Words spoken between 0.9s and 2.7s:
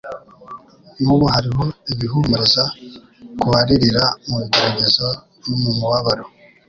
N'ubu hariho ibihumuriza